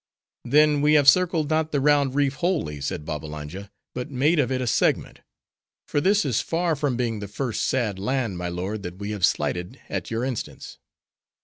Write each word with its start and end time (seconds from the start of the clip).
"Then 0.45 0.81
we 0.81 0.93
have 0.95 1.07
circled 1.07 1.51
not 1.51 1.71
the 1.71 1.79
round 1.79 2.15
reef 2.15 2.33
wholly," 2.37 2.81
said 2.81 3.05
Babbalanja, 3.05 3.69
"but 3.93 4.09
made 4.09 4.39
of 4.39 4.51
it 4.51 4.59
a 4.59 4.65
segment. 4.65 5.19
For 5.87 6.01
this 6.01 6.25
is 6.25 6.41
far 6.41 6.75
from 6.75 6.97
being 6.97 7.19
the 7.19 7.27
first 7.27 7.61
sad 7.67 7.99
land, 7.99 8.35
my 8.35 8.49
lord, 8.49 8.81
that 8.81 8.97
we 8.97 9.11
have 9.11 9.23
slighted 9.23 9.79
at 9.89 10.09
your 10.09 10.23
instance." 10.25 10.79